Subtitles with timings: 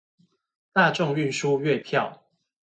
[0.73, 2.23] 大眾運輸月票